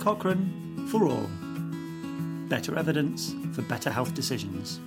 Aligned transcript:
Cochrane 0.00 0.86
for 0.90 1.06
all. 1.06 1.28
Better 2.48 2.74
evidence 2.78 3.34
for 3.52 3.60
better 3.60 3.90
health 3.90 4.14
decisions. 4.14 4.80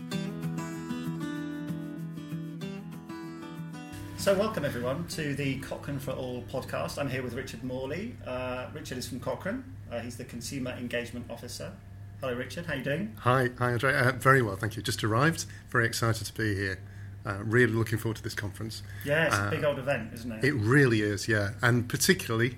So, 4.18 4.34
welcome 4.34 4.66
everyone 4.66 5.06
to 5.10 5.36
the 5.36 5.60
Cochrane 5.60 6.00
for 6.00 6.14
All 6.14 6.44
podcast. 6.52 6.98
I'm 6.98 7.12
here 7.12 7.22
with 7.22 7.36
Richard 7.36 7.64
Morley. 7.64 8.16
Uh, 8.26 8.66
Richard 8.74 8.98
is 8.98 9.08
from 9.08 9.20
Cochrane. 9.20 9.64
Uh, 9.92 10.00
he's 10.00 10.18
the 10.18 10.26
Consumer 10.26 10.72
Engagement 10.72 11.30
Officer. 11.30 11.72
Hello, 12.20 12.34
Richard. 12.34 12.66
How 12.66 12.74
are 12.74 12.78
you 12.78 12.84
doing? 12.84 13.16
Hi, 13.20 13.50
hi, 13.60 13.74
Andre. 13.74 13.94
Uh, 13.94 14.14
very 14.14 14.42
well, 14.42 14.56
thank 14.56 14.76
you. 14.76 14.82
Just 14.82 15.04
arrived. 15.04 15.46
Very 15.70 15.86
excited 15.86 16.26
to 16.26 16.34
be 16.34 16.56
here. 16.56 16.80
Uh, 17.24 17.38
really 17.44 17.74
looking 17.74 18.00
forward 18.00 18.18
to 18.18 18.24
this 18.24 18.34
conference. 18.34 18.82
Yeah, 19.06 19.28
it's 19.28 19.38
a 19.38 19.50
big 19.52 19.64
uh, 19.64 19.68
old 19.68 19.78
event, 19.78 20.12
isn't 20.16 20.32
it? 20.32 20.44
It 20.44 20.54
really 20.54 21.02
is, 21.02 21.28
yeah. 21.28 21.52
And 21.62 21.88
particularly 21.88 22.58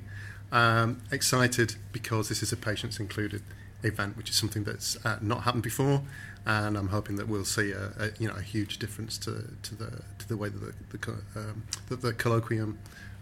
um, 0.55 1.01
excited 1.11 1.75
because 1.91 2.29
this 2.29 2.41
is 2.41 2.53
a 2.53 2.57
patients 2.57 2.97
included 2.97 3.43
event, 3.83 4.15
which 4.15 4.29
is 4.29 4.37
something 4.37 4.63
that's 4.63 4.97
uh, 5.05 5.19
not 5.21 5.43
happened 5.43 5.63
before, 5.63 6.01
and 6.45 6.77
I'm 6.77 6.87
hoping 6.87 7.17
that 7.17 7.27
we'll 7.27 7.43
see 7.43 7.71
a, 7.71 7.91
a 7.99 8.11
you 8.19 8.29
know 8.29 8.35
a 8.35 8.41
huge 8.41 8.79
difference 8.79 9.17
to, 9.19 9.43
to 9.63 9.75
the 9.75 10.01
to 10.17 10.27
the 10.27 10.37
way 10.37 10.47
that 10.47 10.59
the, 10.59 10.97
the, 10.97 11.11
um, 11.35 11.63
that 11.89 12.01
the 12.01 12.13
colloquium 12.13 12.77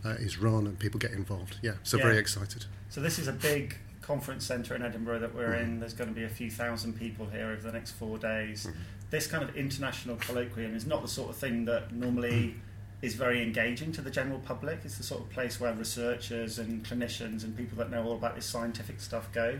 uh, 0.05 0.09
is 0.09 0.37
run 0.37 0.67
and 0.67 0.77
people 0.77 0.99
get 0.99 1.11
involved. 1.11 1.57
Yeah, 1.63 1.73
so 1.81 1.97
yeah. 1.97 2.03
very 2.03 2.17
excited. 2.19 2.65
So 2.89 3.01
this 3.01 3.17
is 3.17 3.27
a 3.27 3.33
big 3.33 3.77
conference 4.01 4.45
centre 4.45 4.75
in 4.75 4.83
Edinburgh 4.83 5.19
that 5.19 5.33
we're 5.33 5.53
mm-hmm. 5.53 5.63
in. 5.63 5.79
There's 5.79 5.93
going 5.93 6.09
to 6.09 6.15
be 6.15 6.25
a 6.25 6.29
few 6.29 6.51
thousand 6.51 6.99
people 6.99 7.25
here 7.25 7.47
over 7.47 7.63
the 7.63 7.71
next 7.71 7.91
four 7.91 8.19
days. 8.19 8.67
Mm-hmm. 8.67 8.79
This 9.09 9.25
kind 9.25 9.43
of 9.43 9.55
international 9.55 10.17
colloquium 10.17 10.75
is 10.75 10.85
not 10.85 11.01
the 11.01 11.07
sort 11.07 11.31
of 11.31 11.35
thing 11.35 11.65
that 11.65 11.93
normally. 11.93 12.31
Mm-hmm 12.31 12.59
is 13.03 13.15
very 13.15 13.43
engaging 13.43 13.91
to 13.91 14.01
the 14.01 14.09
general 14.09 14.39
public. 14.39 14.79
It's 14.85 14.97
the 14.97 15.03
sort 15.03 15.21
of 15.21 15.29
place 15.29 15.59
where 15.59 15.73
researchers 15.73 16.57
and 16.57 16.85
clinicians 16.85 17.43
and 17.43 17.55
people 17.55 17.77
that 17.79 17.91
know 17.91 18.01
all 18.05 18.13
about 18.13 18.33
this 18.33 18.45
scientific 18.45 19.01
stuff 19.01 19.29
go. 19.33 19.59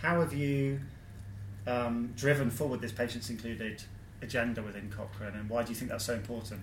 How 0.00 0.20
have 0.20 0.32
you 0.32 0.80
um, 1.66 2.12
driven 2.16 2.50
forward 2.50 2.80
this 2.80 2.92
patients 2.92 3.28
included 3.30 3.82
agenda 4.22 4.62
within 4.62 4.92
Cochrane, 4.96 5.34
and 5.34 5.50
why 5.50 5.64
do 5.64 5.70
you 5.70 5.74
think 5.74 5.90
that's 5.90 6.04
so 6.04 6.14
important? 6.14 6.60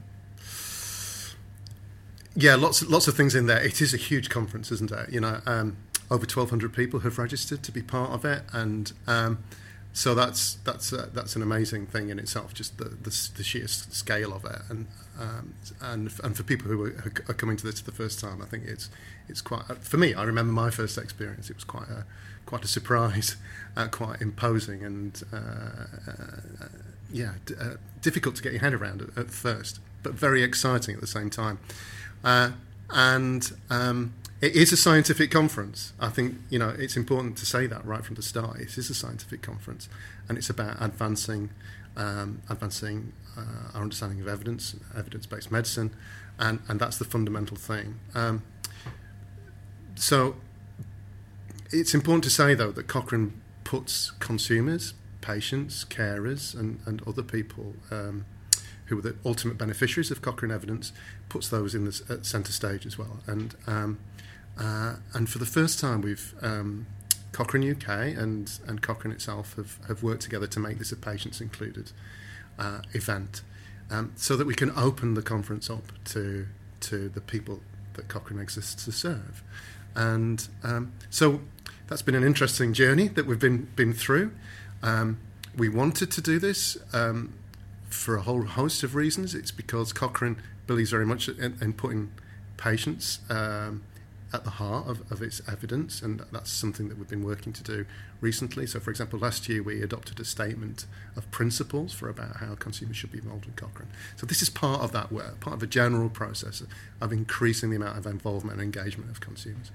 Yeah, 2.33 2.55
lots 2.55 2.81
lots 2.87 3.09
of 3.09 3.15
things 3.15 3.35
in 3.35 3.47
there. 3.47 3.61
It 3.61 3.81
is 3.81 3.93
a 3.93 3.97
huge 3.97 4.29
conference, 4.29 4.71
isn't 4.71 4.89
it? 4.89 5.11
You 5.11 5.19
know, 5.19 5.41
um, 5.45 5.75
over 6.09 6.25
twelve 6.25 6.49
hundred 6.49 6.71
people 6.73 7.01
have 7.01 7.17
registered 7.17 7.61
to 7.63 7.73
be 7.73 7.81
part 7.81 8.11
of 8.11 8.23
it, 8.23 8.43
and 8.53 8.93
um, 9.05 9.43
so 9.93 10.15
that's 10.15 10.55
that's 10.63 10.93
uh, 10.93 11.09
that's 11.13 11.35
an 11.35 11.41
amazing 11.41 11.85
thing 11.85 12.09
in 12.09 12.19
itself. 12.19 12.53
Just 12.53 12.77
the 12.77 12.85
the, 12.85 13.29
the 13.35 13.43
sheer 13.43 13.67
scale 13.67 14.33
of 14.33 14.45
it, 14.45 14.61
and 14.69 14.87
um, 15.19 15.53
and 15.81 16.11
and 16.23 16.37
for 16.37 16.43
people 16.43 16.69
who 16.69 16.85
are, 16.85 17.13
are, 17.27 17.33
coming 17.33 17.57
to 17.57 17.65
this 17.65 17.81
for 17.81 17.91
the 17.91 17.95
first 17.95 18.19
time, 18.19 18.41
I 18.41 18.45
think 18.45 18.65
it's 18.65 18.89
it's 19.27 19.41
quite 19.41 19.69
uh, 19.69 19.75
for 19.75 19.97
me. 19.97 20.13
I 20.13 20.23
remember 20.23 20.53
my 20.53 20.69
first 20.69 20.97
experience; 20.97 21.49
it 21.49 21.57
was 21.57 21.65
quite 21.65 21.89
a 21.89 22.05
quite 22.45 22.63
a 22.63 22.69
surprise, 22.69 23.35
uh, 23.75 23.87
quite 23.87 24.21
imposing, 24.21 24.83
and 24.83 25.21
uh, 25.33 25.37
uh 25.37 26.67
yeah, 27.11 27.33
d- 27.45 27.55
difficult 28.01 28.37
to 28.37 28.41
get 28.41 28.53
your 28.53 28.61
head 28.61 28.73
around 28.73 29.01
at, 29.01 29.17
at, 29.17 29.29
first, 29.29 29.79
but 30.01 30.13
very 30.13 30.43
exciting 30.43 30.95
at 30.95 31.01
the 31.01 31.07
same 31.07 31.29
time. 31.29 31.59
and 32.23 33.51
um, 33.69 34.13
it 34.41 34.55
is 34.55 34.73
a 34.73 34.77
scientific 34.77 35.29
conference. 35.29 35.93
I 35.99 36.09
think 36.09 36.35
you 36.49 36.57
know 36.57 36.69
it's 36.69 36.97
important 36.97 37.37
to 37.37 37.45
say 37.45 37.67
that 37.67 37.85
right 37.85 38.03
from 38.03 38.15
the 38.15 38.23
start. 38.23 38.59
It 38.59 38.75
is 38.77 38.89
a 38.89 38.95
scientific 38.95 39.43
conference, 39.43 39.87
and 40.27 40.37
it's 40.37 40.49
about 40.49 40.77
advancing, 40.81 41.51
um, 41.95 42.41
advancing 42.49 43.13
uh, 43.37 43.75
our 43.75 43.83
understanding 43.83 44.19
of 44.19 44.27
evidence, 44.27 44.75
evidence-based 44.97 45.51
medicine, 45.51 45.91
and 46.39 46.59
and 46.67 46.79
that's 46.79 46.97
the 46.97 47.05
fundamental 47.05 47.55
thing. 47.55 47.99
Um, 48.15 48.41
so 49.95 50.35
it's 51.69 51.93
important 51.93 52.23
to 52.23 52.31
say 52.31 52.55
though 52.55 52.71
that 52.71 52.87
Cochrane 52.87 53.39
puts 53.63 54.09
consumers, 54.19 54.95
patients, 55.21 55.85
carers, 55.85 56.59
and 56.59 56.79
and 56.87 57.01
other 57.07 57.23
people. 57.23 57.75
Um, 57.91 58.25
who 58.87 58.99
are 58.99 59.01
the 59.01 59.15
ultimate 59.25 59.57
beneficiaries 59.57 60.11
of 60.11 60.21
Cochrane 60.21 60.51
evidence, 60.51 60.91
puts 61.29 61.47
those 61.47 61.73
in 61.73 61.85
the 61.85 62.19
centre 62.23 62.51
stage 62.51 62.85
as 62.85 62.97
well. 62.97 63.19
And 63.25 63.55
um, 63.65 63.99
uh, 64.61 64.95
and 65.13 65.27
for 65.27 65.39
the 65.39 65.45
first 65.45 65.79
time, 65.79 66.01
we've 66.01 66.35
um, 66.43 66.85
Cochrane 67.31 67.71
UK 67.71 68.15
and, 68.15 68.59
and 68.67 68.81
Cochrane 68.81 69.11
itself 69.11 69.55
have, 69.55 69.79
have 69.87 70.03
worked 70.03 70.21
together 70.21 70.45
to 70.45 70.59
make 70.59 70.77
this 70.77 70.91
a 70.91 70.95
patients 70.95 71.41
included 71.41 71.91
uh, 72.59 72.81
event 72.93 73.41
um, 73.89 74.11
so 74.15 74.37
that 74.37 74.45
we 74.45 74.53
can 74.53 74.69
open 74.77 75.15
the 75.15 75.23
conference 75.23 75.69
up 75.69 75.91
to, 76.05 76.45
to 76.81 77.09
the 77.09 77.21
people 77.21 77.61
that 77.93 78.07
Cochrane 78.07 78.39
exists 78.39 78.85
to 78.85 78.91
serve. 78.91 79.41
And 79.95 80.47
um, 80.63 80.93
so 81.09 81.41
that's 81.87 82.03
been 82.03 82.15
an 82.15 82.23
interesting 82.23 82.73
journey 82.73 83.07
that 83.07 83.25
we've 83.25 83.39
been, 83.39 83.67
been 83.75 83.93
through. 83.93 84.31
Um, 84.83 85.19
we 85.57 85.69
wanted 85.69 86.11
to 86.11 86.21
do 86.21 86.37
this 86.37 86.77
um, 86.93 87.33
for 87.89 88.15
a 88.15 88.21
whole 88.21 88.43
host 88.43 88.83
of 88.83 88.93
reasons. 88.93 89.33
It's 89.33 89.51
because 89.51 89.91
Cochrane 89.91 90.37
believes 90.67 90.91
very 90.91 91.05
much 91.05 91.27
in, 91.27 91.57
in 91.59 91.73
putting 91.73 92.11
patients 92.57 93.19
um, 93.29 93.81
at 94.33 94.43
the 94.43 94.51
heart 94.51 94.87
of, 94.87 95.11
of 95.11 95.21
its 95.21 95.41
evidence, 95.47 96.01
and 96.01 96.23
that's 96.31 96.51
something 96.51 96.87
that 96.89 96.97
we've 96.97 97.09
been 97.09 97.23
working 97.23 97.51
to 97.53 97.63
do 97.63 97.85
recently. 98.21 98.65
So, 98.65 98.79
for 98.79 98.89
example, 98.89 99.19
last 99.19 99.49
year 99.49 99.61
we 99.61 99.81
adopted 99.81 100.19
a 100.19 100.25
statement 100.25 100.85
of 101.15 101.29
principles 101.31 101.93
for 101.93 102.07
about 102.09 102.37
how 102.37 102.55
consumers 102.55 102.95
should 102.95 103.11
be 103.11 103.17
involved 103.17 103.45
in 103.45 103.53
Cochrane. 103.53 103.89
So, 104.15 104.25
this 104.25 104.41
is 104.41 104.49
part 104.49 104.81
of 104.81 104.91
that 104.93 105.11
work, 105.11 105.39
part 105.39 105.55
of 105.55 105.63
a 105.63 105.67
general 105.67 106.09
process 106.09 106.63
of 107.01 107.11
increasing 107.11 107.69
the 107.71 107.75
amount 107.75 107.97
of 107.97 108.05
involvement 108.05 108.59
and 108.59 108.63
engagement 108.63 109.09
of 109.09 109.19
consumers. 109.19 109.71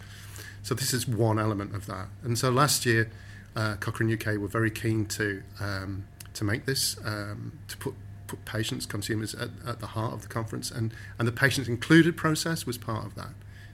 So, 0.62 0.74
this 0.74 0.94
is 0.94 1.06
one 1.06 1.38
element 1.38 1.74
of 1.74 1.86
that. 1.86 2.08
And 2.22 2.38
so, 2.38 2.50
last 2.50 2.86
year, 2.86 3.10
uh, 3.54 3.76
Cochrane 3.76 4.12
UK 4.12 4.38
were 4.38 4.48
very 4.48 4.70
keen 4.70 5.06
to 5.06 5.42
um, 5.60 6.06
to 6.34 6.44
make 6.44 6.66
this 6.66 6.96
um, 7.04 7.58
to 7.68 7.76
put 7.76 7.94
put 8.26 8.44
patients, 8.44 8.86
consumers 8.86 9.34
at, 9.34 9.50
at 9.64 9.80
the 9.80 9.88
heart 9.88 10.12
of 10.12 10.22
the 10.22 10.28
conference, 10.28 10.70
and 10.70 10.92
and 11.18 11.28
the 11.28 11.32
patients 11.32 11.68
included 11.68 12.16
process 12.16 12.66
was 12.66 12.78
part 12.78 13.04
of 13.04 13.14
that. 13.16 13.30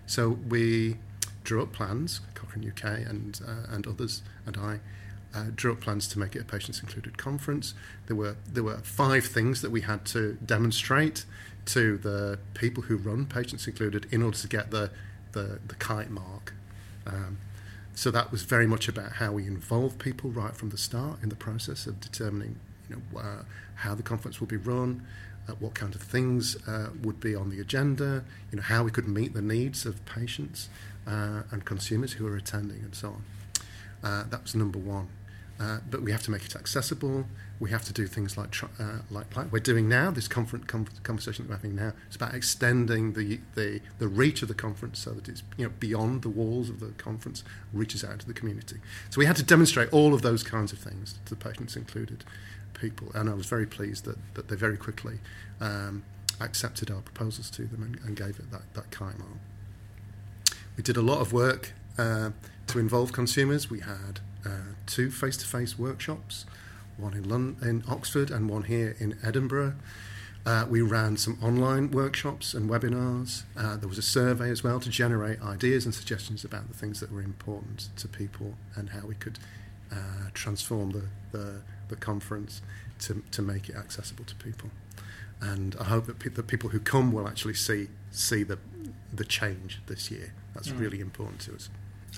So 0.07 0.31
we 0.31 0.97
drew 1.45 1.63
up 1.63 1.73
plans, 1.73 2.21
Cochrane 2.35 2.71
UK 2.71 3.07
and, 3.09 3.41
uh, 3.47 3.75
and 3.75 3.87
others, 3.87 4.23
and 4.47 4.57
I, 4.57 4.81
uh, 5.35 5.47
drew 5.55 5.73
up 5.73 5.81
plans 5.81 6.07
to 6.09 6.19
make 6.19 6.37
it 6.37 6.43
a 6.43 6.45
patients 6.45 6.81
included 6.81 7.17
conference. 7.17 7.75
There 8.07 8.17
were 8.17 8.37
there 8.47 8.63
were 8.63 8.79
five 8.79 9.25
things 9.25 9.63
that 9.63 9.71
we 9.71 9.81
had 9.81 10.05
to 10.07 10.35
demonstrate 10.45 11.25
to 11.67 11.97
the 11.97 12.39
people 12.55 12.85
who 12.85 12.97
run 12.97 13.27
patients 13.27 13.67
included 13.67 14.07
in 14.11 14.23
order 14.23 14.37
to 14.37 14.49
get 14.49 14.71
the 14.71 14.91
the, 15.33 15.59
the 15.67 15.75
kite 15.77 16.11
mark. 16.11 16.55
Um, 17.07 17.39
so 17.95 18.11
that 18.11 18.31
was 18.31 18.43
very 18.43 18.67
much 18.67 18.89
about 18.89 19.13
how 19.13 19.33
we 19.33 19.47
involve 19.47 19.99
people 19.99 20.31
right 20.31 20.55
from 20.55 20.71
the 20.71 20.79
start 20.79 21.23
in 21.23 21.29
the 21.29 21.37
process 21.37 21.87
of 21.87 22.01
determining 22.01 22.59
you 22.89 22.97
know 22.97 23.21
uh, 23.21 23.43
how 23.77 23.95
the 23.95 24.03
conference 24.03 24.41
will 24.41 24.47
be 24.47 24.57
run, 24.57 25.07
uh, 25.49 25.53
what 25.55 25.75
kind 25.75 25.95
of 25.95 26.01
things 26.01 26.57
uh, 26.69 26.91
would 27.03 27.21
be 27.21 27.35
on 27.35 27.51
the 27.51 27.61
agenda, 27.61 28.25
you 28.51 28.57
know, 28.57 28.63
how 28.63 28.83
we 28.85 28.91
could 28.91 29.09
meet 29.09 29.35
the 29.35 29.43
needs 29.43 29.85
of 29.87 30.05
patients 30.07 30.69
uh, 31.07 31.43
and 31.51 31.65
consumers 31.65 32.13
who 32.15 32.27
are 32.27 32.37
attending 32.37 32.79
and 32.79 32.95
so 32.95 33.09
on. 33.09 33.25
Uh, 34.05 34.25
that 34.31 34.43
was 34.43 34.55
number 34.55 34.79
one. 34.79 35.09
Uh, 35.61 35.79
but 35.89 36.03
we 36.03 36.11
have 36.11 36.23
to 36.23 36.31
make 36.31 36.45
it 36.45 36.57
accessible. 36.57 37.25
We 37.61 37.71
have 37.71 37.85
to 37.85 37.93
do 37.93 38.09
things 38.09 38.37
like, 38.37 38.53
uh, 38.81 38.99
like, 39.11 39.37
like 39.37 39.53
we're 39.53 39.61
doing 39.61 39.89
now. 39.89 40.11
This 40.11 40.27
conference 40.27 40.65
com- 40.67 40.89
conversation 41.05 41.45
that 41.45 41.51
we're 41.51 41.57
having 41.57 41.77
now 41.77 41.93
is 42.11 42.17
about 42.17 42.35
extending 42.35 43.13
the, 43.13 43.39
the, 43.55 43.81
the 43.99 44.09
reach 44.09 44.43
of 44.43 44.49
the 44.49 44.55
conference 44.55 44.99
so 44.99 45.13
that 45.13 45.29
it's 45.29 45.45
you 45.57 45.67
know 45.67 45.73
beyond 45.79 46.23
the 46.23 46.31
walls 46.31 46.69
of 46.69 46.81
the 46.81 46.89
conference, 46.93 47.45
reaches 47.73 48.03
out 48.03 48.19
to 48.21 48.27
the 48.27 48.33
community. 48.33 48.77
So 49.11 49.19
we 49.21 49.27
had 49.27 49.37
to 49.37 49.45
demonstrate 49.45 49.93
all 49.93 50.15
of 50.15 50.23
those 50.23 50.43
kinds 50.43 50.73
of 50.73 50.81
things, 50.81 51.19
to 51.27 51.35
the 51.35 51.37
patients 51.37 51.77
included 51.77 52.25
people. 52.75 53.09
And 53.15 53.29
I 53.29 53.35
was 53.35 53.47
very 53.47 53.67
pleased 53.67 54.05
that, 54.05 54.17
that 54.35 54.49
they 54.49 54.57
very 54.57 54.77
quickly 54.77 55.19
um, 55.61 56.05
accepted 56.41 56.91
our 56.91 57.01
proposals 57.01 57.51
to 57.51 57.65
them 57.65 57.83
and, 57.83 57.99
and 58.05 58.17
gave 58.17 58.39
it 58.39 58.51
that, 58.51 58.63
that 58.75 58.91
kite 58.91 59.19
mark. 59.19 59.31
We 60.77 60.83
did 60.83 60.97
a 60.97 61.03
lot 61.03 61.21
of 61.21 61.33
work 61.33 61.73
uh, 61.99 62.31
to 62.69 62.79
involve 62.79 63.13
consumers. 63.13 63.71
We 63.71 63.81
had 63.81 64.21
uh, 64.45 64.75
two 64.87 65.11
face 65.11 65.37
to 65.39 65.47
face 65.47 65.79
workshops, 65.79 66.47
one 66.97 67.15
in, 67.15 67.29
London, 67.29 67.69
in 67.69 67.85
Oxford 67.89 68.31
and 68.31 68.49
one 68.49 68.65
here 68.65 68.97
in 68.99 69.19
Edinburgh. 69.23 69.75
Uh, 70.45 70.67
we 70.69 70.81
ran 70.81 71.17
some 71.17 71.39
online 71.41 71.91
workshops 71.93 72.53
and 72.53 72.69
webinars. 72.69 73.45
Uh, 73.57 73.77
there 73.77 73.89
was 73.89 73.99
a 73.99 74.03
survey 74.03 74.51
as 74.51 74.65
well 74.65 74.81
to 74.81 74.91
generate 74.91 75.41
ideas 75.41 75.85
and 75.85 75.95
suggestions 75.95 76.45
about 76.45 76.67
the 76.67 76.75
things 76.75 76.99
that 76.99 77.13
were 77.13 77.23
important 77.23 77.91
to 77.97 78.09
people 78.09 78.55
and 78.75 78.91
how 78.91 79.07
we 79.07 79.15
could 79.15 79.39
uh, 79.93 80.31
transform 80.35 80.91
the, 80.91 81.05
the, 81.31 81.61
the 81.93 81.97
conference 81.97 82.63
to, 83.01 83.23
to 83.31 83.43
make 83.43 83.69
it 83.69 83.77
accessible 83.77 84.25
to 84.25 84.35
people. 84.37 84.71
And 85.41 85.77
I 85.79 85.85
hope 85.85 86.07
that 86.07 86.19
pe- 86.19 86.31
the 86.31 86.43
people 86.43 86.71
who 86.71 86.81
come 86.81 87.13
will 87.13 87.29
actually 87.29 87.55
see 87.55 87.89
see 88.11 88.43
the 88.43 88.59
the 89.13 89.25
change 89.25 89.81
this 89.87 90.11
year. 90.11 90.33
That's 90.55 90.69
mm. 90.69 90.81
really 90.81 91.01
important 91.01 91.41
to 91.43 91.55
us. 91.55 91.69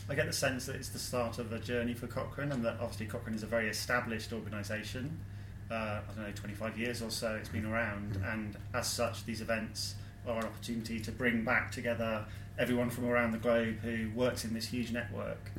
I 0.08 0.14
get 0.14 0.26
the 0.26 0.32
sense 0.32 0.66
that 0.66 0.76
it's 0.76 0.90
the 0.90 0.98
start 0.98 1.38
of 1.38 1.52
a 1.52 1.58
journey 1.58 1.94
for 1.94 2.06
Cochrane, 2.06 2.52
and 2.52 2.64
that 2.64 2.76
obviously 2.80 3.06
Cochrane 3.06 3.34
is 3.34 3.42
a 3.42 3.46
very 3.46 3.68
established 3.68 4.32
organisation. 4.32 5.18
Uh, 5.70 5.74
I 5.74 6.00
don't 6.14 6.26
know, 6.26 6.32
25 6.34 6.78
years 6.78 7.00
or 7.00 7.10
so 7.10 7.34
it's 7.36 7.48
been 7.48 7.64
around, 7.64 8.12
mm. 8.14 8.32
and 8.32 8.56
as 8.74 8.86
such, 8.86 9.24
these 9.24 9.40
events 9.40 9.94
are 10.26 10.38
an 10.38 10.44
opportunity 10.44 11.00
to 11.00 11.10
bring 11.10 11.42
back 11.42 11.72
together 11.72 12.26
everyone 12.58 12.90
from 12.90 13.06
around 13.06 13.32
the 13.32 13.38
globe 13.38 13.78
who 13.80 14.10
works 14.14 14.44
in 14.44 14.52
this 14.52 14.66
huge 14.66 14.92
network. 14.92 15.50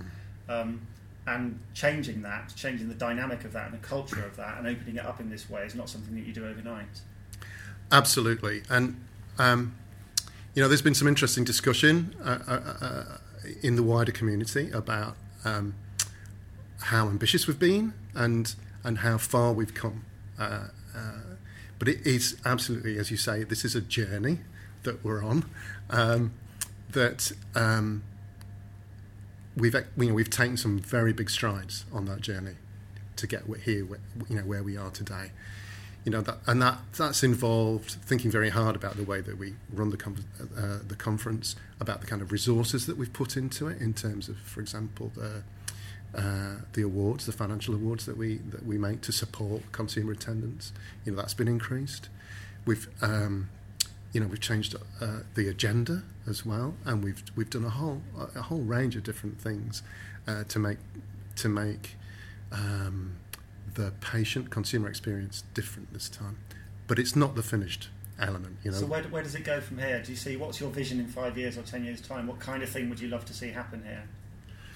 Mm. 0.48 0.62
Um, 0.62 0.88
and 1.28 1.60
changing 1.74 2.22
that, 2.22 2.54
changing 2.56 2.88
the 2.88 2.96
dynamic 2.96 3.44
of 3.44 3.54
that 3.54 3.72
and 3.72 3.74
the 3.74 3.86
culture 3.86 4.24
of 4.24 4.36
that, 4.38 4.58
and 4.58 4.68
opening 4.68 4.98
it 4.98 5.06
up 5.06 5.20
in 5.20 5.30
this 5.30 5.50
way 5.50 5.64
is 5.64 5.76
not 5.76 5.90
something 5.90 6.14
that 6.16 6.26
you 6.26 6.34
do 6.34 6.46
overnight. 6.48 7.02
Absolutely, 7.92 8.64
and 8.70 8.96
um, 9.38 9.76
you 10.54 10.62
know, 10.62 10.68
there's 10.68 10.82
been 10.82 10.96
some 10.96 11.08
interesting 11.08 11.44
discussion 11.44 12.16
uh, 12.24 12.40
uh, 12.48 12.74
uh, 12.82 13.04
in 13.62 13.76
the 13.76 13.84
wider 13.84 14.12
community 14.12 14.72
about 14.72 15.18
um, 15.44 15.76
how 16.82 17.08
ambitious 17.08 17.48
we've 17.48 17.60
been 17.60 17.94
and 18.14 18.56
and 18.84 19.00
how 19.00 19.18
far 19.18 19.52
we've 19.52 19.74
come. 19.74 20.06
Uh, 20.40 20.68
uh, 20.96 21.12
but 21.78 21.88
it 21.88 22.06
is 22.06 22.38
absolutely, 22.46 22.98
as 22.98 23.12
you 23.12 23.18
say, 23.18 23.44
this 23.44 23.66
is 23.66 23.76
a 23.76 23.82
journey 23.82 24.40
that 24.84 25.04
we're 25.04 25.24
on. 25.24 25.50
Um, 25.90 26.34
that 26.92 27.32
um, 27.56 28.04
we've 29.56 29.74
you 29.74 30.08
know 30.08 30.14
we've 30.14 30.30
taken 30.30 30.58
some 30.58 30.80
very 30.80 31.14
big 31.14 31.30
strides 31.30 31.86
on 31.94 32.06
that 32.06 32.22
journey 32.22 32.56
to 33.16 33.28
get 33.28 33.44
here, 33.64 33.88
you 34.30 34.36
know, 34.36 34.42
where 34.42 34.64
we 34.64 34.78
are 34.78 34.90
today. 34.90 35.32
You 36.04 36.12
know 36.12 36.22
that, 36.22 36.38
and 36.46 36.62
that 36.62 36.78
that's 36.96 37.24
involved 37.24 37.92
thinking 38.06 38.30
very 38.30 38.50
hard 38.50 38.76
about 38.76 38.96
the 38.96 39.04
way 39.04 39.22
that 39.22 39.40
we 39.40 39.56
run 39.74 39.90
the 39.90 39.98
com- 39.98 40.26
uh, 40.56 40.80
the 40.88 40.96
conference, 40.96 41.56
about 41.80 42.02
the 42.02 42.08
kind 42.08 42.22
of 42.22 42.32
resources 42.32 42.86
that 42.86 42.98
we've 42.98 43.12
put 43.12 43.36
into 43.36 43.68
it 43.68 43.82
in 43.82 43.94
terms 43.94 44.30
of, 44.30 44.38
for 44.38 44.62
example, 44.62 45.12
the 45.16 45.42
uh, 46.16 46.58
the 46.74 46.84
awards, 46.84 47.26
the 47.26 47.32
financial 47.32 47.74
awards 47.74 48.06
that 48.06 48.18
we 48.18 48.38
that 48.50 48.66
we 48.66 48.78
make 48.78 49.02
to 49.02 49.12
support 49.12 49.64
consumer 49.72 50.12
attendance. 50.12 50.74
You 51.06 51.14
know 51.14 51.18
that's 51.18 51.34
been 51.34 51.48
increased. 51.48 52.10
We've 52.66 52.88
um, 53.02 53.50
you 54.16 54.22
know 54.22 54.28
we've 54.28 54.40
changed 54.40 54.74
uh, 55.02 55.20
the 55.34 55.50
agenda 55.50 56.02
as 56.26 56.46
well, 56.46 56.74
and 56.86 57.04
we've 57.04 57.22
we've 57.36 57.50
done 57.50 57.66
a 57.66 57.70
whole 57.70 58.02
a 58.34 58.44
whole 58.44 58.62
range 58.62 58.96
of 58.96 59.04
different 59.04 59.42
things 59.42 59.84
uh, 60.26 60.46
to 60.46 60.58
make 60.58 60.78
to 61.36 61.50
make 61.50 61.98
um, 62.54 63.18
the 63.74 63.92
patient 64.00 64.50
consumer 64.50 64.88
experience 64.88 65.44
different 65.54 65.92
this 65.92 66.08
time. 66.08 66.38
But 66.88 66.98
it's 66.98 67.14
not 67.14 67.36
the 67.36 67.44
finished 67.44 67.90
element. 68.18 68.56
You 68.64 68.72
know. 68.72 68.78
So 68.78 68.86
where, 68.86 69.04
where 69.04 69.22
does 69.22 69.36
it 69.36 69.44
go 69.44 69.60
from 69.60 69.80
here? 69.80 70.02
Do 70.02 70.14
you 70.14 70.18
see 70.18 70.38
what's 70.38 70.62
your 70.62 70.70
vision 70.70 70.98
in 71.02 71.08
five 71.08 71.38
years 71.38 71.58
or 71.58 71.64
ten 71.64 71.84
years 71.84 72.00
time? 72.00 72.26
What 72.26 72.40
kind 72.40 72.64
of 72.64 72.70
thing 72.70 72.90
would 72.90 73.02
you 73.02 73.10
love 73.10 73.26
to 73.26 73.34
see 73.34 73.50
happen 73.50 73.84
here? 73.86 74.08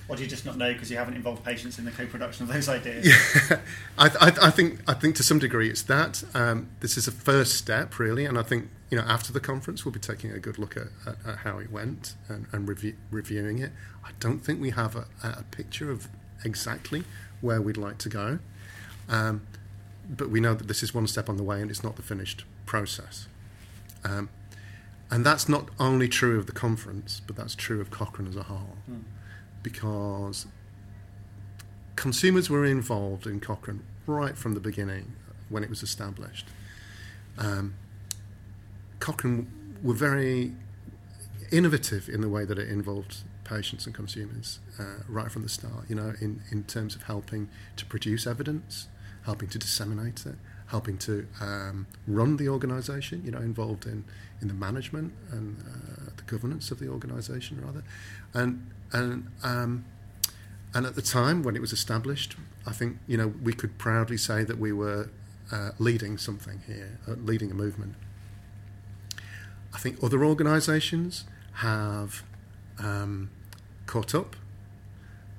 Or 0.09 0.15
do 0.15 0.23
you 0.23 0.27
just 0.27 0.43
not 0.43 0.57
know 0.57 0.73
because 0.73 0.89
you 0.89 0.97
haven't 0.97 1.13
involved 1.13 1.45
patients 1.45 1.77
in 1.77 1.85
the 1.85 1.91
co-production 1.91 2.43
of 2.43 2.51
those 2.51 2.67
ideas? 2.67 3.05
Yeah, 3.05 3.59
I, 3.97 4.07
I, 4.19 4.47
I, 4.47 4.49
think 4.49 4.79
I 4.87 4.95
think 4.95 5.15
to 5.17 5.23
some 5.23 5.37
degree 5.37 5.69
it's 5.69 5.83
that. 5.83 6.23
Um, 6.33 6.69
this 6.79 6.97
is 6.97 7.07
a 7.07 7.11
first 7.11 7.53
step, 7.53 7.99
really, 7.99 8.25
and 8.25 8.37
I 8.37 8.41
think 8.41 8.69
you 8.89 8.97
know 8.97 9.03
after 9.03 9.31
the 9.31 9.39
conference 9.39 9.85
we'll 9.85 9.91
be 9.91 9.99
taking 9.99 10.31
a 10.31 10.39
good 10.39 10.57
look 10.57 10.75
at, 10.75 10.87
at, 11.05 11.15
at 11.27 11.37
how 11.39 11.59
it 11.59 11.71
went 11.71 12.15
and, 12.27 12.47
and 12.51 12.67
review, 12.67 12.95
reviewing 13.11 13.59
it. 13.59 13.71
I 14.03 14.09
don't 14.19 14.39
think 14.39 14.59
we 14.59 14.71
have 14.71 14.95
a, 14.95 15.05
a, 15.23 15.43
picture 15.51 15.91
of 15.91 16.07
exactly 16.43 17.03
where 17.39 17.61
we'd 17.61 17.77
like 17.77 17.99
to 17.99 18.09
go, 18.09 18.39
um, 19.09 19.45
but 20.09 20.31
we 20.31 20.39
know 20.39 20.55
that 20.55 20.67
this 20.67 20.81
is 20.81 20.91
one 20.91 21.05
step 21.05 21.29
on 21.29 21.37
the 21.37 21.43
way 21.43 21.61
and 21.61 21.69
it's 21.69 21.83
not 21.83 21.97
the 21.97 22.01
finished 22.01 22.45
process. 22.65 23.27
Um, 24.03 24.29
and 25.11 25.23
that's 25.23 25.47
not 25.47 25.69
only 25.79 26.07
true 26.07 26.39
of 26.39 26.47
the 26.47 26.51
conference, 26.51 27.21
but 27.27 27.35
that's 27.35 27.53
true 27.53 27.79
of 27.79 27.91
Cochrane 27.91 28.27
as 28.27 28.35
a 28.35 28.43
whole. 28.43 28.77
Mm 28.89 29.03
because 29.63 30.47
consumers 31.95 32.49
were 32.49 32.65
involved 32.65 33.27
in 33.27 33.39
Cochrane 33.39 33.83
right 34.07 34.37
from 34.37 34.53
the 34.53 34.59
beginning 34.59 35.13
when 35.49 35.63
it 35.63 35.69
was 35.69 35.83
established. 35.83 36.47
Um, 37.37 37.75
Cochrane 38.99 39.75
were 39.83 39.93
very 39.93 40.53
innovative 41.51 42.09
in 42.09 42.21
the 42.21 42.29
way 42.29 42.45
that 42.45 42.57
it 42.57 42.69
involved 42.69 43.17
patients 43.43 43.85
and 43.85 43.95
consumers 43.95 44.59
uh, 44.79 45.03
right 45.07 45.31
from 45.31 45.41
the 45.41 45.49
start, 45.49 45.85
you 45.89 45.95
know, 45.95 46.13
in, 46.21 46.41
in 46.51 46.63
terms 46.65 46.95
of 46.95 47.03
helping 47.03 47.49
to 47.75 47.85
produce 47.85 48.27
evidence, 48.27 48.87
helping 49.23 49.49
to 49.49 49.57
disseminate 49.57 50.25
it, 50.25 50.35
helping 50.69 50.97
to 50.97 51.27
um, 51.41 51.87
run 52.07 52.37
the 52.37 52.47
organisation, 52.47 53.23
you 53.25 53.31
know, 53.31 53.39
involved 53.39 53.85
in, 53.85 54.05
in 54.41 54.47
the 54.47 54.53
management 54.53 55.13
and 55.31 55.57
uh, 55.59 56.11
the 56.15 56.23
governance 56.23 56.71
of 56.71 56.79
the 56.79 56.87
organisation, 56.87 57.61
rather. 57.63 57.83
And 58.33 58.69
and 58.91 59.27
um, 59.43 59.85
and 60.73 60.85
at 60.85 60.95
the 60.95 61.01
time 61.01 61.43
when 61.43 61.55
it 61.55 61.61
was 61.61 61.73
established, 61.73 62.35
I 62.65 62.71
think 62.71 62.97
you 63.07 63.17
know 63.17 63.33
we 63.43 63.53
could 63.53 63.77
proudly 63.77 64.17
say 64.17 64.43
that 64.43 64.57
we 64.59 64.71
were 64.71 65.09
uh, 65.51 65.71
leading 65.79 66.17
something 66.17 66.61
here, 66.67 66.99
uh, 67.07 67.13
leading 67.13 67.51
a 67.51 67.55
movement. 67.55 67.95
I 69.73 69.77
think 69.77 70.03
other 70.03 70.23
organisations 70.23 71.25
have 71.53 72.23
um, 72.79 73.29
caught 73.85 74.13
up, 74.13 74.35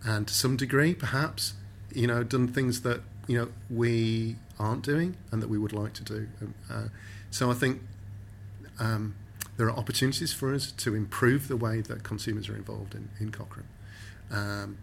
and 0.04 0.26
to 0.26 0.34
some 0.34 0.56
degree, 0.56 0.94
perhaps, 0.94 1.54
you 1.92 2.06
know, 2.06 2.22
done 2.22 2.48
things 2.48 2.82
that 2.82 3.00
you 3.30 3.38
know 3.38 3.48
we 3.70 4.34
aren't 4.58 4.82
doing 4.82 5.16
and 5.30 5.40
that 5.40 5.48
we 5.48 5.56
would 5.56 5.72
like 5.72 5.92
to 5.92 6.02
do. 6.02 6.28
Uh, 6.68 6.88
so 7.30 7.48
I 7.48 7.54
think 7.54 7.80
um, 8.80 9.14
there 9.56 9.68
are 9.68 9.78
opportunities 9.78 10.32
for 10.32 10.52
us 10.52 10.72
to 10.72 10.96
improve 10.96 11.46
the 11.46 11.56
way 11.56 11.80
that 11.80 12.02
consumers 12.02 12.48
are 12.48 12.56
involved 12.56 12.92
in, 12.96 13.08
in 13.20 13.30
Cochrane. 13.30 13.68
Um, 14.32 14.78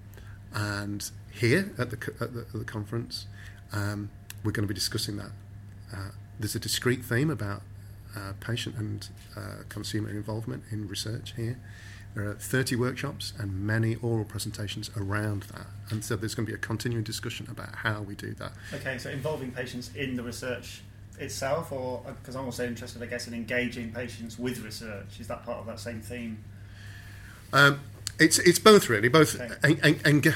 and 0.53 1.11
here 1.29 1.73
at 1.77 1.89
the, 1.89 1.97
at 2.21 2.33
the, 2.33 2.39
at 2.41 2.53
the 2.53 2.63
conference, 2.63 3.25
um, 3.73 4.11
we're 4.45 4.53
going 4.53 4.65
to 4.65 4.73
be 4.73 4.79
discussing 4.79 5.17
that. 5.17 5.31
Uh, 5.93 6.11
there's 6.39 6.55
a 6.55 6.59
discrete 6.59 7.03
theme 7.03 7.29
about 7.29 7.63
uh, 8.15 8.31
patient 8.39 8.77
and 8.77 9.09
uh, 9.35 9.63
consumer 9.67 10.09
involvement 10.09 10.63
in 10.71 10.87
research 10.87 11.33
here. 11.35 11.59
There 12.17 12.27
are 12.27 12.33
30 12.33 12.77
workshops 12.77 13.31
and 13.37 13.67
many 13.67 13.93
oral 13.97 14.25
presentations 14.25 14.89
around 14.97 15.43
that. 15.53 15.67
And 15.91 16.03
so 16.03 16.15
there's 16.15 16.33
going 16.33 16.47
to 16.47 16.51
be 16.51 16.55
a 16.55 16.59
continuing 16.59 17.03
discussion 17.03 17.47
about 17.47 17.75
how 17.75 18.01
we 18.01 18.15
do 18.15 18.33
that. 18.33 18.53
Okay, 18.73 18.97
so 18.97 19.11
involving 19.11 19.51
patients 19.51 19.91
in 19.93 20.15
the 20.15 20.23
research 20.23 20.81
itself, 21.19 21.71
or 21.71 22.01
because 22.19 22.35
I'm 22.35 22.45
also 22.45 22.65
interested, 22.65 23.03
I 23.03 23.05
guess, 23.05 23.27
in 23.27 23.35
engaging 23.35 23.91
patients 23.91 24.39
with 24.39 24.63
research. 24.63 25.19
Is 25.19 25.27
that 25.27 25.45
part 25.45 25.59
of 25.59 25.67
that 25.67 25.79
same 25.79 26.01
theme? 26.01 26.43
Um, 27.53 27.81
it's 28.19 28.39
it's 28.39 28.57
both 28.57 28.89
really, 28.89 29.09
both 29.09 29.39
okay. 29.39 29.53
and, 29.63 29.79
and, 29.83 30.01
and, 30.03 30.35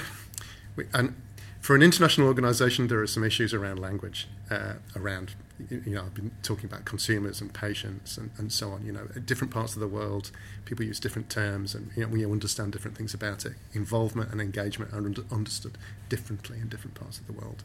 and, 0.93 1.15
for 1.61 1.75
an 1.75 1.81
international 1.81 2.27
organisation, 2.27 2.89
there 2.89 3.01
are 3.01 3.07
some 3.07 3.23
issues 3.23 3.55
around 3.55 3.79
language, 3.79 4.27
uh, 4.51 4.73
around 4.95 5.33
you 5.69 5.95
know 5.95 6.01
I've 6.01 6.13
been 6.13 6.31
talking 6.43 6.65
about 6.65 6.85
consumers 6.85 7.41
and 7.41 7.53
patients 7.53 8.17
and, 8.17 8.31
and 8.37 8.51
so 8.51 8.71
on. 8.71 8.85
You 8.85 8.91
know, 8.91 9.05
different 9.25 9.53
parts 9.53 9.73
of 9.73 9.79
the 9.79 9.87
world, 9.87 10.31
people 10.65 10.85
use 10.85 10.99
different 10.99 11.29
terms, 11.29 11.75
and 11.75 11.91
you 11.95 12.03
know 12.03 12.09
we 12.09 12.25
understand 12.25 12.71
different 12.71 12.97
things 12.97 13.13
about 13.13 13.45
it. 13.45 13.53
Involvement 13.74 14.31
and 14.31 14.41
engagement 14.41 14.93
are 14.93 15.33
understood 15.33 15.77
differently 16.09 16.59
in 16.59 16.69
different 16.69 16.95
parts 16.95 17.19
of 17.19 17.27
the 17.27 17.33
world, 17.33 17.63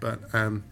but 0.00 0.20
um, 0.34 0.64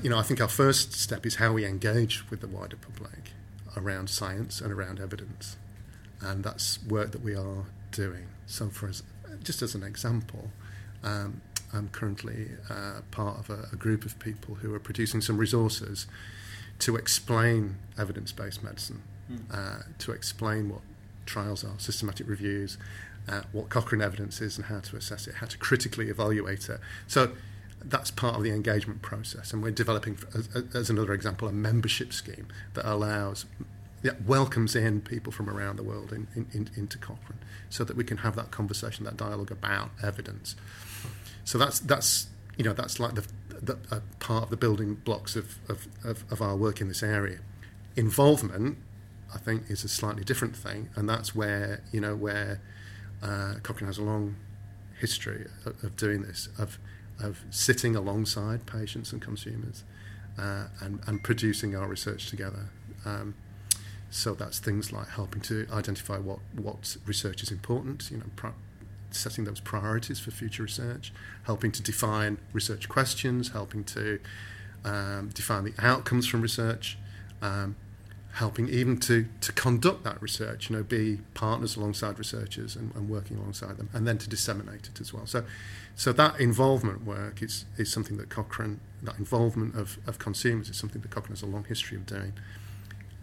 you 0.00 0.08
know, 0.08 0.18
I 0.18 0.22
think 0.22 0.40
our 0.40 0.48
first 0.48 0.94
step 0.94 1.26
is 1.26 1.36
how 1.36 1.52
we 1.52 1.66
engage 1.66 2.28
with 2.30 2.40
the 2.40 2.46
wider 2.46 2.76
public 2.76 3.32
around 3.76 4.08
science 4.08 4.60
and 4.60 4.72
around 4.72 5.00
evidence, 5.00 5.56
and 6.20 6.42
that's 6.42 6.82
work 6.84 7.12
that 7.12 7.22
we 7.22 7.34
are 7.34 7.64
doing. 7.90 8.28
So, 8.46 8.68
for 8.68 8.88
us, 8.88 9.02
just 9.42 9.60
as 9.60 9.74
an 9.74 9.82
example, 9.82 10.50
um, 11.02 11.42
I'm 11.72 11.88
currently 11.88 12.50
uh, 12.68 13.00
part 13.10 13.38
of 13.38 13.50
a, 13.50 13.68
a, 13.72 13.76
group 13.76 14.04
of 14.04 14.18
people 14.18 14.56
who 14.56 14.74
are 14.74 14.78
producing 14.78 15.20
some 15.20 15.38
resources 15.38 16.06
to 16.80 16.96
explain 16.96 17.76
evidence-based 17.98 18.62
medicine, 18.62 19.02
mm. 19.30 19.40
uh, 19.50 19.82
to 19.98 20.12
explain 20.12 20.68
what 20.68 20.80
trials 21.26 21.64
are, 21.64 21.78
systematic 21.78 22.28
reviews, 22.28 22.76
uh, 23.28 23.42
what 23.52 23.68
Cochrane 23.68 24.02
evidence 24.02 24.40
is, 24.40 24.56
and 24.56 24.66
how 24.66 24.80
to 24.80 24.96
assess 24.96 25.26
it, 25.26 25.36
how 25.36 25.46
to 25.46 25.56
critically 25.58 26.08
evaluate 26.08 26.68
it. 26.68 26.80
So 27.06 27.32
that's 27.84 28.10
part 28.10 28.36
of 28.36 28.42
the 28.42 28.50
engagement 28.50 29.02
process. 29.02 29.52
And 29.52 29.62
we're 29.62 29.70
developing, 29.70 30.18
as, 30.34 30.48
as 30.74 30.90
another 30.90 31.12
example, 31.12 31.48
a 31.48 31.52
membership 31.52 32.12
scheme 32.12 32.48
that 32.74 32.88
allows, 32.88 33.46
that 34.02 34.22
welcomes 34.24 34.74
in 34.74 35.00
people 35.00 35.32
from 35.32 35.48
around 35.48 35.76
the 35.76 35.82
world 35.82 36.12
in, 36.12 36.26
in, 36.34 36.46
in, 36.52 36.70
into 36.76 36.98
Cochrane 36.98 37.38
so 37.70 37.84
that 37.84 37.96
we 37.96 38.04
can 38.04 38.18
have 38.18 38.36
that 38.36 38.50
conversation, 38.50 39.04
that 39.04 39.16
dialogue 39.16 39.50
about 39.50 39.90
evidence. 40.02 40.56
So 41.44 41.58
that's, 41.58 41.80
that's 41.80 42.28
you 42.56 42.64
know, 42.64 42.72
that's 42.72 42.98
like 43.00 43.14
the, 43.14 43.26
the 43.60 44.02
part 44.18 44.44
of 44.44 44.50
the 44.50 44.56
building 44.56 44.94
blocks 44.94 45.36
of, 45.36 45.58
of, 45.68 45.88
of, 46.04 46.24
of 46.30 46.40
our 46.40 46.56
work 46.56 46.80
in 46.80 46.88
this 46.88 47.02
area. 47.02 47.38
Involvement, 47.96 48.78
I 49.34 49.38
think, 49.38 49.70
is 49.70 49.84
a 49.84 49.88
slightly 49.88 50.24
different 50.24 50.56
thing, 50.56 50.90
and 50.96 51.08
that's 51.08 51.34
where, 51.34 51.82
you 51.92 52.00
know, 52.00 52.16
where 52.16 52.60
uh, 53.22 53.54
Cochrane 53.62 53.86
has 53.86 53.98
a 53.98 54.02
long 54.02 54.36
history 55.00 55.46
of, 55.64 55.84
of 55.84 55.96
doing 55.96 56.22
this, 56.22 56.48
of 56.58 56.78
of 57.20 57.44
sitting 57.50 57.94
alongside 57.94 58.66
patients 58.66 59.12
and 59.12 59.22
consumers 59.22 59.84
uh, 60.38 60.66
and, 60.80 61.00
and 61.06 61.22
producing 61.22 61.76
our 61.76 61.86
research 61.86 62.28
together. 62.30 62.70
Um, 63.04 63.34
so 64.10 64.34
that's 64.34 64.58
things 64.58 64.92
like 64.92 65.08
helping 65.08 65.40
to 65.42 65.66
identify 65.72 66.18
what, 66.18 66.40
what 66.56 66.96
research 67.06 67.42
is 67.42 67.50
important, 67.50 68.10
you 68.10 68.18
know, 68.18 68.26
pro- 68.34 68.54
setting 69.18 69.44
those 69.44 69.60
priorities 69.60 70.18
for 70.18 70.30
future 70.30 70.62
research, 70.62 71.12
helping 71.44 71.72
to 71.72 71.82
define 71.82 72.38
research 72.52 72.88
questions, 72.88 73.50
helping 73.50 73.84
to 73.84 74.20
um, 74.84 75.30
define 75.34 75.64
the 75.64 75.74
outcomes 75.78 76.26
from 76.26 76.40
research, 76.40 76.98
um, 77.40 77.76
helping 78.34 78.68
even 78.68 78.98
to, 78.98 79.26
to 79.40 79.52
conduct 79.52 80.04
that 80.04 80.20
research, 80.22 80.70
you 80.70 80.76
know, 80.76 80.82
be 80.82 81.18
partners 81.34 81.76
alongside 81.76 82.18
researchers 82.18 82.74
and, 82.76 82.94
and, 82.94 83.08
working 83.08 83.36
alongside 83.36 83.76
them, 83.76 83.90
and 83.92 84.06
then 84.08 84.16
to 84.16 84.28
disseminate 84.28 84.88
it 84.88 85.00
as 85.00 85.12
well. 85.12 85.26
So, 85.26 85.44
so 85.94 86.12
that 86.14 86.40
involvement 86.40 87.04
work 87.04 87.42
is, 87.42 87.66
is 87.76 87.92
something 87.92 88.16
that 88.16 88.30
Cochrane, 88.30 88.80
that 89.02 89.18
involvement 89.18 89.74
of, 89.74 89.98
of 90.06 90.18
consumers 90.18 90.70
is 90.70 90.76
something 90.76 91.02
that 91.02 91.10
Cochrane 91.10 91.32
has 91.32 91.42
a 91.42 91.46
long 91.46 91.64
history 91.64 91.98
of 91.98 92.06
doing, 92.06 92.32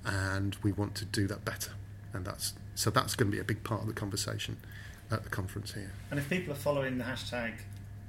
and 0.05 0.55
we 0.61 0.71
want 0.71 0.93
to 0.95 1.05
do 1.05 1.25
that 1.27 1.43
better. 1.43 1.71
And 2.13 2.25
that's 2.25 2.53
so 2.75 2.89
that's 2.89 3.15
going 3.15 3.29
to 3.29 3.35
be 3.35 3.41
a 3.41 3.43
big 3.43 3.63
part 3.63 3.81
of 3.81 3.87
the 3.87 3.93
conversation 3.93 4.57
at 5.11 5.23
the 5.23 5.29
conference 5.29 5.73
here. 5.73 5.91
And 6.11 6.19
if 6.19 6.29
people 6.29 6.53
are 6.53 6.57
following 6.57 6.97
the 6.97 7.03
hashtag 7.03 7.53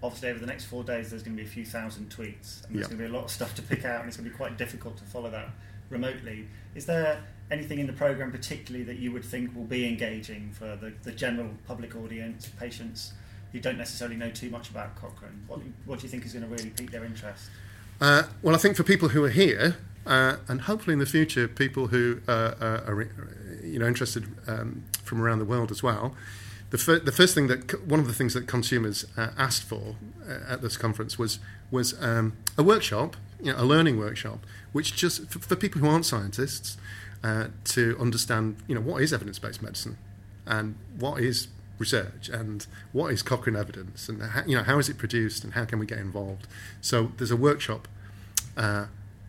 obviously 0.03 0.31
over 0.31 0.39
the 0.39 0.47
next 0.47 0.65
four 0.65 0.83
days 0.83 1.11
there's 1.11 1.23
going 1.23 1.37
to 1.37 1.43
be 1.43 1.47
a 1.47 1.51
few 1.51 1.65
thousand 1.65 2.09
tweets 2.09 2.67
and 2.67 2.77
there's 2.77 2.87
going 2.87 2.99
to 2.99 3.05
be 3.05 3.11
a 3.11 3.13
lot 3.13 3.25
of 3.25 3.31
stuff 3.31 3.55
to 3.55 3.63
pick 3.63 3.85
out 3.85 4.01
and 4.01 4.09
it's 4.09 4.17
going 4.17 4.25
to 4.25 4.31
be 4.31 4.37
quite 4.37 4.57
difficult 4.57 4.97
to 4.97 5.05
follow 5.05 5.31
that 5.31 5.51
remotely. 5.91 6.49
Is 6.75 6.87
there 6.87 7.23
anything 7.51 7.79
in 7.81 7.87
the 7.87 7.93
program 7.93 8.31
particularly 8.31 8.85
that 8.85 8.97
you 8.97 9.13
would 9.13 9.25
think 9.25 9.55
will 9.55 9.65
be 9.65 9.87
engaging 9.87 10.53
for 10.53 10.77
the, 10.77 10.93
the 11.03 11.13
general 11.13 11.51
public 11.67 11.97
audience, 11.97 12.49
patients 12.59 13.13
who 13.53 13.61
don't 13.61 13.77
necessarily 13.77 14.17
know 14.17 14.31
too 14.31 14.49
much 14.49 14.71
about 14.71 14.97
Cochrane? 14.97 15.43
What, 15.49 15.61
what 15.85 15.99
do 15.99 16.05
you 16.05 16.09
think 16.09 16.25
is 16.25 16.33
going 16.33 16.45
to 16.45 16.49
really 16.49 16.71
pique 16.71 16.93
their 16.93 17.05
interest? 17.05 17.51
Uh, 18.01 18.23
well, 18.43 18.55
I 18.55 18.59
think 18.59 18.77
for 18.77 18.85
people 18.85 19.09
who 19.09 19.25
are 19.25 19.31
here, 19.31 19.77
uh, 20.07 20.37
and 20.49 20.63
hopefully 20.63 20.95
in 20.95 21.01
the 21.01 21.07
future, 21.07 21.47
people 21.47 21.89
who 21.89 22.23
uh, 22.27 22.55
uh 22.59 22.81
are 22.87 23.09
you 23.63 23.79
know 23.79 23.87
interested 23.87 24.25
um, 24.47 24.85
from 25.05 25.21
around 25.21 25.41
the 25.41 25.45
world 25.45 25.71
as 25.71 25.83
well. 25.83 26.17
The, 26.71 26.79
fir- 26.79 27.01
the 27.01 27.13
first 27.13 27.35
thing 27.35 27.49
that 27.49 27.87
one 27.87 28.01
of 28.01 28.07
the 28.07 28.13
things 28.15 28.35
that 28.35 28.47
consumers 28.47 29.05
uh, 29.17 29.31
asked 29.37 29.65
for 29.65 29.97
uh, 30.29 30.39
at 30.49 30.63
this 30.63 30.77
conference 30.77 31.19
was 31.19 31.39
was 31.71 32.01
um, 32.03 32.37
a 32.59 32.63
workshop, 32.63 33.17
you 33.41 33.53
know, 33.53 33.61
a 33.61 33.65
learning 33.65 33.99
workshop 33.99 34.41
which 34.73 34.95
just 34.97 35.29
for, 35.29 35.39
for 35.39 35.57
people 35.57 35.81
who 35.81 35.89
aren't 35.89 36.07
scientists 36.07 36.77
uh, 37.23 37.49
to 37.65 37.97
understand, 38.01 38.57
you 38.67 38.75
know, 38.75 38.81
what 38.81 39.03
is 39.03 39.13
evidence-based 39.13 39.63
medicine 39.63 39.99
and 40.47 40.75
what 40.99 41.21
is 41.21 41.49
research 41.79 42.29
and 42.29 42.67
what 42.93 43.13
is 43.13 43.23
Cochrane 43.23 43.57
evidence 43.57 44.09
and 44.09 44.23
how, 44.23 44.43
you 44.47 44.57
know 44.57 44.63
how 44.63 44.79
is 44.79 44.89
it 44.89 44.99
produced 44.99 45.45
and 45.45 45.55
how 45.55 45.65
can 45.65 45.79
we 45.79 45.87
get 45.87 45.99
involved. 45.99 46.47
So 46.81 47.13
there's 47.17 47.31
a 47.31 47.37
workshop 47.37 47.89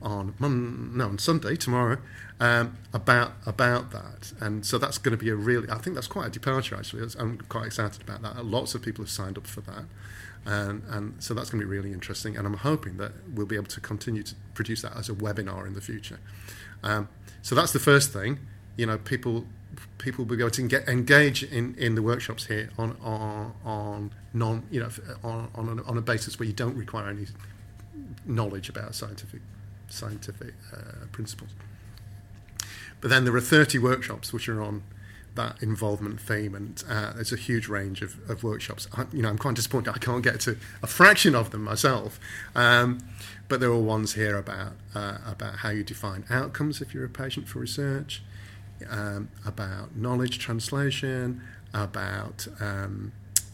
on 0.01 0.35
no 0.39 1.05
on 1.05 1.17
Sunday 1.17 1.55
tomorrow 1.55 1.97
um, 2.39 2.77
about 2.93 3.33
about 3.45 3.91
that, 3.91 4.33
and 4.39 4.65
so 4.65 4.77
that's 4.77 4.97
going 4.97 5.17
to 5.17 5.23
be 5.23 5.29
a 5.29 5.35
really 5.35 5.69
I 5.69 5.77
think 5.77 5.95
that's 5.95 6.07
quite 6.07 6.27
a 6.27 6.31
departure 6.31 6.75
actually. 6.75 7.07
I'm 7.19 7.37
quite 7.49 7.67
excited 7.67 8.01
about 8.01 8.21
that. 8.21 8.45
Lots 8.45 8.75
of 8.75 8.81
people 8.81 9.03
have 9.03 9.11
signed 9.11 9.37
up 9.37 9.47
for 9.47 9.61
that. 9.61 9.85
And, 10.43 10.81
and 10.89 11.21
so 11.21 11.35
that's 11.35 11.51
going 11.51 11.61
to 11.61 11.67
be 11.67 11.69
really 11.69 11.93
interesting. 11.93 12.35
And 12.35 12.47
I'm 12.47 12.55
hoping 12.55 12.97
that 12.97 13.11
we'll 13.31 13.45
be 13.45 13.55
able 13.55 13.67
to 13.67 13.79
continue 13.79 14.23
to 14.23 14.33
produce 14.55 14.81
that 14.81 14.97
as 14.97 15.07
a 15.07 15.13
webinar 15.13 15.67
in 15.67 15.73
the 15.73 15.81
future. 15.81 16.19
Um, 16.83 17.09
so 17.43 17.53
that's 17.53 17.73
the 17.73 17.79
first 17.79 18.11
thing. 18.11 18.39
You 18.75 18.87
know, 18.87 18.97
people 18.97 19.45
people 19.97 20.25
will 20.25 20.35
be 20.35 20.41
able 20.41 20.51
to 20.51 20.67
get, 20.67 20.87
engage 20.87 21.43
in, 21.43 21.75
in 21.75 21.95
the 21.95 22.01
workshops 22.01 22.47
here 22.47 22.69
on 22.77 22.97
on, 23.01 23.53
on 23.63 24.11
non 24.33 24.63
you 24.71 24.79
know 24.79 24.89
on 25.23 25.49
on 25.55 25.79
on 25.79 25.97
a 25.97 26.01
basis 26.01 26.39
where 26.39 26.47
you 26.47 26.53
don't 26.53 26.75
require 26.75 27.09
any 27.09 27.27
knowledge 28.25 28.69
about 28.69 28.95
scientific 28.95 29.41
scientific 29.91 30.53
uh, 30.73 31.05
principles. 31.11 31.51
But 32.99 33.09
then 33.09 33.25
there 33.25 33.35
are 33.35 33.41
30 33.41 33.79
workshops 33.79 34.31
which 34.31 34.47
are 34.47 34.61
on 34.61 34.83
that 35.35 35.61
involvement 35.61 36.19
theme, 36.19 36.53
and 36.53 36.83
uh, 36.89 37.13
there's 37.13 37.31
a 37.31 37.37
huge 37.37 37.67
range 37.67 38.01
of, 38.01 38.17
of 38.29 38.43
workshops. 38.43 38.87
I, 38.93 39.05
you 39.13 39.21
know, 39.21 39.29
I'm 39.29 39.37
quite 39.37 39.55
disappointed 39.55 39.93
I 39.95 39.97
can't 39.97 40.23
get 40.23 40.39
to 40.41 40.57
a 40.83 40.87
fraction 40.87 41.35
of 41.35 41.51
them 41.51 41.63
myself, 41.63 42.19
um, 42.53 42.99
but 43.47 43.59
there 43.59 43.69
are 43.69 43.79
ones 43.79 44.13
here 44.13 44.37
about 44.37 44.73
uh, 44.93 45.17
about 45.25 45.57
how 45.57 45.69
you 45.69 45.83
define 45.83 46.25
outcomes 46.29 46.81
if 46.81 46.93
you're 46.93 47.05
a 47.05 47.09
patient 47.09 47.47
for 47.47 47.59
research, 47.59 48.21
um, 48.89 49.29
about 49.45 49.95
knowledge 49.95 50.37
translation, 50.39 51.41
about 51.73 52.47
um, 52.59 53.13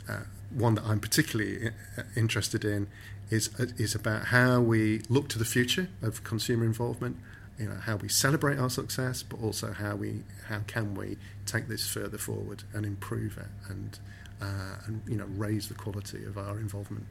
uh, 0.10 0.22
one 0.50 0.76
that 0.76 0.86
I'm 0.86 1.00
particularly 1.00 1.70
uh, 1.98 2.04
interested 2.16 2.66
in 2.66 2.88
is 3.30 3.50
is 3.78 3.96
about 3.96 4.26
how 4.26 4.60
we 4.60 5.02
look 5.10 5.28
to 5.30 5.40
the 5.40 5.46
future 5.46 5.90
of 6.02 6.24
consumer 6.24 6.66
involvement 6.66 7.18
you 7.58 7.68
know 7.68 7.76
how 7.76 7.96
we 7.96 8.08
celebrate 8.08 8.60
our 8.60 8.70
success, 8.70 9.24
but 9.24 9.42
also 9.42 9.74
how 9.74 9.96
we 9.96 10.24
how 10.48 10.60
can 10.68 10.94
we 10.94 11.18
take 11.46 11.68
this 11.68 11.88
further 11.88 12.18
forward 12.18 12.64
and 12.74 12.86
improve 12.86 13.38
it 13.38 13.70
and 13.70 14.00
uh, 14.42 14.76
and 14.86 15.02
you 15.08 15.18
know 15.18 15.26
raise 15.26 15.68
the 15.68 15.74
quality 15.74 16.24
of 16.24 16.38
our 16.38 16.58
involvement 16.60 17.08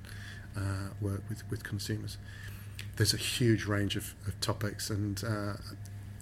uh, 0.56 0.90
work 1.00 1.22
with 1.28 1.48
with 1.50 1.64
consumers. 1.64 2.16
There's 2.96 3.14
a 3.14 3.18
huge 3.18 3.64
range 3.64 3.96
of, 3.96 4.14
of 4.26 4.38
topics 4.40 4.90
and 4.90 5.22
uh, 5.24 5.54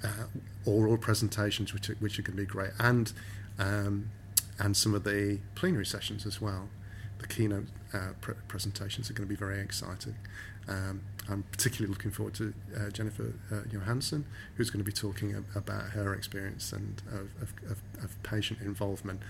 uh 0.02 0.26
oral 0.64 0.96
presentations 0.96 1.72
which 1.72 1.90
are, 1.90 1.94
which 1.94 2.18
are 2.18 2.22
going 2.22 2.36
to 2.36 2.42
be 2.42 2.46
great 2.46 2.70
and 2.78 3.12
um, 3.58 4.10
and 4.58 4.76
some 4.76 4.94
of 4.94 5.04
the 5.04 5.40
plenary 5.54 5.86
sessions 5.86 6.24
as 6.24 6.40
well. 6.40 6.68
The 7.18 7.26
keynote 7.26 7.66
uh, 7.92 8.09
pre- 8.21 8.35
presentations 8.49 9.11
are 9.11 9.14
going 9.14 9.26
to 9.26 9.33
be 9.33 9.38
very 9.38 9.61
exciting. 9.61 10.16
Um, 10.68 11.02
I'm 11.28 11.42
particularly 11.44 11.90
looking 11.92 12.11
forward 12.11 12.35
to 12.35 12.54
uh, 12.76 12.90
Jennifer 12.90 13.33
uh, 13.50 13.62
Johannesen, 13.68 14.25
who's 14.56 14.71
going 14.71 14.85
to 14.85 14.90
be 14.90 14.92
talking 14.92 15.44
about 15.54 15.83
her 15.90 16.14
experience 16.14 16.73
and 16.73 17.02
of, 17.09 17.42
of, 17.42 17.71
of, 17.71 18.04
of, 18.04 18.23
patient 18.23 18.61
involvement, 18.61 19.21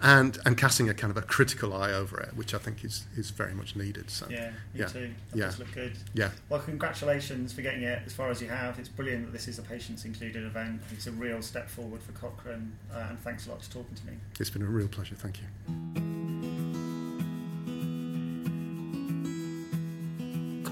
and 0.00 0.38
and 0.44 0.56
casting 0.56 0.88
a 0.88 0.94
kind 0.94 1.10
of 1.10 1.16
a 1.16 1.22
critical 1.22 1.72
eye 1.72 1.92
over 1.92 2.20
it, 2.20 2.36
which 2.36 2.54
I 2.54 2.58
think 2.58 2.84
is 2.84 3.06
is 3.16 3.30
very 3.30 3.54
much 3.54 3.76
needed. 3.76 4.10
So 4.10 4.26
yeah, 4.28 4.50
me 4.50 4.80
yeah, 4.80 4.86
too. 4.86 5.10
That 5.30 5.38
yeah. 5.38 5.44
does 5.46 5.58
look 5.58 5.72
good. 5.72 5.92
Yeah. 6.14 6.30
Well, 6.48 6.60
congratulations 6.60 7.52
for 7.52 7.62
getting 7.62 7.82
it 7.82 8.02
as 8.06 8.12
far 8.12 8.30
as 8.30 8.40
you 8.40 8.48
have. 8.48 8.78
It's 8.78 8.88
brilliant 8.88 9.26
that 9.26 9.32
this 9.32 9.48
is 9.48 9.58
a 9.58 9.62
patients 9.62 10.04
included 10.04 10.44
event. 10.44 10.80
It's 10.92 11.06
a 11.06 11.12
real 11.12 11.42
step 11.42 11.68
forward 11.68 12.02
for 12.02 12.12
Cochrane, 12.12 12.72
uh, 12.92 13.06
and 13.10 13.20
thanks 13.20 13.46
a 13.46 13.50
lot 13.50 13.62
for 13.62 13.70
talking 13.70 13.94
to 13.96 14.06
me. 14.06 14.12
It's 14.38 14.50
been 14.50 14.62
a 14.62 14.66
real 14.66 14.88
pleasure. 14.88 15.14
Thank 15.14 15.40
you. 15.40 16.11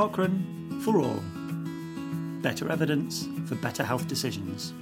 Cochrane 0.01 0.81
for 0.83 0.97
all. 0.97 1.21
Better 2.41 2.73
evidence 2.73 3.29
for 3.45 3.55
better 3.57 3.85
health 3.85 4.09
decisions. 4.09 4.73